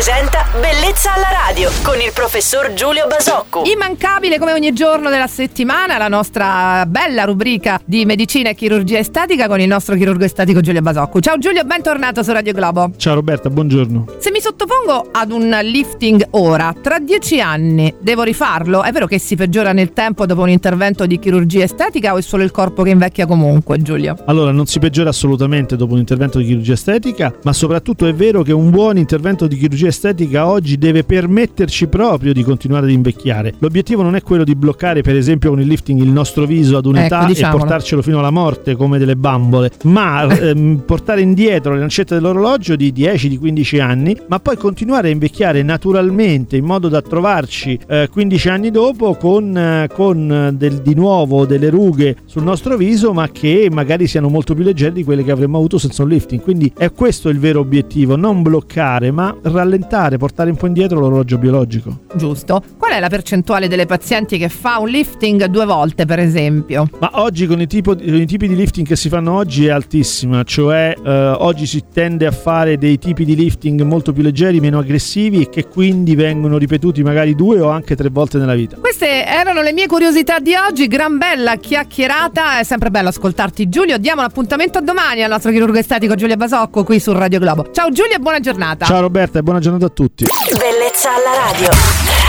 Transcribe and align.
presenta 0.00 0.49
Bellezza 0.52 1.14
alla 1.14 1.28
radio 1.46 1.70
con 1.84 2.00
il 2.00 2.10
professor 2.12 2.72
Giulio 2.72 3.06
Basocco. 3.06 3.62
Immancabile 3.72 4.36
come 4.36 4.52
ogni 4.52 4.72
giorno 4.72 5.08
della 5.08 5.28
settimana 5.28 5.96
la 5.96 6.08
nostra 6.08 6.84
bella 6.88 7.22
rubrica 7.22 7.80
di 7.84 8.04
medicina 8.04 8.48
e 8.48 8.56
chirurgia 8.56 8.98
estetica 8.98 9.46
con 9.46 9.60
il 9.60 9.68
nostro 9.68 9.94
chirurgo 9.94 10.24
estetico 10.24 10.58
Giulio 10.58 10.82
Basocco. 10.82 11.20
Ciao 11.20 11.38
Giulio, 11.38 11.62
bentornato 11.62 12.24
su 12.24 12.32
Radio 12.32 12.52
Globo. 12.52 12.90
Ciao 12.96 13.14
Roberta, 13.14 13.48
buongiorno. 13.48 14.06
Se 14.18 14.32
mi 14.32 14.40
sottopongo 14.40 15.10
ad 15.12 15.30
un 15.30 15.56
lifting 15.62 16.26
ora, 16.30 16.74
tra 16.82 16.98
dieci 16.98 17.40
anni 17.40 17.94
devo 18.00 18.24
rifarlo? 18.24 18.82
È 18.82 18.90
vero 18.90 19.06
che 19.06 19.20
si 19.20 19.36
peggiora 19.36 19.72
nel 19.72 19.92
tempo 19.92 20.26
dopo 20.26 20.42
un 20.42 20.50
intervento 20.50 21.06
di 21.06 21.20
chirurgia 21.20 21.62
estetica 21.62 22.12
o 22.12 22.18
è 22.18 22.22
solo 22.22 22.42
il 22.42 22.50
corpo 22.50 22.82
che 22.82 22.90
invecchia 22.90 23.24
comunque, 23.24 23.80
Giulio? 23.82 24.16
Allora, 24.26 24.50
non 24.50 24.66
si 24.66 24.80
peggiora 24.80 25.10
assolutamente 25.10 25.76
dopo 25.76 25.92
un 25.92 26.00
intervento 26.00 26.38
di 26.38 26.46
chirurgia 26.46 26.72
estetica, 26.72 27.32
ma 27.44 27.52
soprattutto 27.52 28.04
è 28.08 28.12
vero 28.12 28.42
che 28.42 28.52
un 28.52 28.70
buon 28.70 28.96
intervento 28.96 29.46
di 29.46 29.56
chirurgia 29.56 29.86
estetica 29.86 30.38
oggi 30.46 30.78
deve 30.78 31.04
permetterci 31.04 31.86
proprio 31.86 32.32
di 32.32 32.42
continuare 32.42 32.86
ad 32.86 32.92
invecchiare. 32.92 33.54
L'obiettivo 33.58 34.02
non 34.02 34.16
è 34.16 34.22
quello 34.22 34.44
di 34.44 34.54
bloccare, 34.54 35.02
per 35.02 35.16
esempio, 35.16 35.50
con 35.50 35.60
il 35.60 35.66
lifting 35.66 36.00
il 36.00 36.08
nostro 36.08 36.46
viso 36.46 36.76
ad 36.76 36.86
un'età 36.86 37.28
Ecco, 37.28 37.46
e 37.46 37.50
portarcelo 37.50 38.02
fino 38.02 38.18
alla 38.18 38.30
morte 38.30 38.76
come 38.76 38.98
delle 38.98 39.16
bambole, 39.16 39.70
ma 39.84 40.22
ehm, 40.26 40.82
portare 40.86 41.20
indietro 41.20 41.74
le 41.74 41.80
lancette 41.80 42.14
dell'orologio 42.14 42.76
di 42.76 42.92
10, 42.92 43.28
di 43.28 43.38
15 43.38 43.78
anni, 43.78 44.16
ma 44.28 44.38
poi 44.40 44.56
continuare 44.56 45.08
a 45.08 45.10
invecchiare 45.10 45.62
naturalmente 45.62 46.56
in 46.56 46.64
modo 46.64 46.88
da 46.88 47.02
trovarci 47.02 47.78
eh, 47.86 48.08
15 48.10 48.48
anni 48.48 48.70
dopo 48.70 49.14
con, 49.14 49.56
eh, 49.56 49.88
con 49.92 50.54
del- 50.56 50.80
di 50.82 50.94
nuovo 50.94 51.46
delle 51.46 51.70
rughe 51.70 52.16
sul 52.24 52.42
nostro 52.42 52.76
viso, 52.76 53.12
ma 53.12 53.28
che 53.30 53.68
magari 53.70 54.06
siano 54.06 54.28
molto 54.28 54.54
più 54.54 54.64
leggere 54.64 54.92
di 54.92 55.04
quelle 55.04 55.24
che 55.24 55.30
avremmo 55.30 55.58
avuto 55.58 55.78
senza 55.78 56.02
un 56.02 56.08
lifting. 56.08 56.40
Quindi 56.40 56.72
è 56.76 56.92
questo 56.92 57.28
il 57.28 57.38
vero 57.38 57.60
obiettivo, 57.60 58.16
non 58.16 58.42
bloccare, 58.42 59.10
ma 59.10 59.34
rallentare, 59.42 60.16
portare 60.16 60.29
un 60.38 60.56
po' 60.56 60.66
indietro 60.66 60.98
l'orologio 60.98 61.38
biologico. 61.38 62.00
Giusto. 62.14 62.62
Qual 62.78 62.92
è 62.92 63.00
la 63.00 63.08
percentuale 63.08 63.68
delle 63.68 63.86
pazienti 63.86 64.38
che 64.38 64.48
fa 64.48 64.78
un 64.78 64.88
lifting 64.88 65.44
due 65.46 65.64
volte, 65.64 66.06
per 66.06 66.18
esempio? 66.18 66.88
Ma 66.98 67.10
oggi 67.14 67.46
con 67.46 67.60
i, 67.60 67.66
tipo- 67.66 67.94
con 67.94 68.14
i 68.14 68.26
tipi 68.26 68.48
di 68.48 68.56
lifting 68.56 68.86
che 68.86 68.96
si 68.96 69.08
fanno 69.08 69.32
oggi 69.32 69.66
è 69.66 69.70
altissima, 69.70 70.42
cioè 70.42 70.94
eh, 71.04 71.10
oggi 71.38 71.66
si 71.66 71.84
tende 71.92 72.26
a 72.26 72.30
fare 72.30 72.78
dei 72.78 72.98
tipi 72.98 73.24
di 73.24 73.34
lifting 73.34 73.82
molto 73.82 74.12
più 74.12 74.22
leggeri, 74.22 74.60
meno 74.60 74.78
aggressivi 74.78 75.42
e 75.42 75.48
che 75.48 75.66
quindi 75.66 76.14
vengono 76.14 76.58
ripetuti 76.58 77.02
magari 77.02 77.34
due 77.34 77.60
o 77.60 77.68
anche 77.68 77.96
tre 77.96 78.08
volte 78.08 78.38
nella 78.38 78.54
vita. 78.54 78.76
Queste 78.76 79.24
erano 79.26 79.62
le 79.62 79.72
mie 79.72 79.86
curiosità 79.86 80.38
di 80.38 80.54
oggi, 80.54 80.86
gran 80.86 81.18
bella 81.18 81.56
chiacchierata, 81.56 82.58
è 82.58 82.64
sempre 82.64 82.90
bello 82.90 83.08
ascoltarti 83.08 83.68
Giulio, 83.68 83.98
diamo 83.98 84.22
l'appuntamento 84.22 84.78
a 84.78 84.80
domani 84.80 85.22
al 85.22 85.30
nostro 85.30 85.50
chirurgo 85.50 85.78
estetico 85.78 86.14
Giulio 86.14 86.36
Basocco 86.36 86.84
qui 86.84 87.00
su 87.00 87.12
Radio 87.12 87.38
Globo. 87.38 87.70
Ciao 87.72 87.90
Giulio 87.90 88.14
e 88.14 88.18
buona 88.18 88.40
giornata. 88.40 88.84
Ciao 88.84 89.00
Roberta 89.00 89.38
e 89.38 89.42
buona 89.42 89.60
giornata 89.60 89.86
a 89.86 89.90
tutti. 90.20 90.54
Bellezza 90.58 91.14
alla 91.14 91.34
radio. 91.34 92.19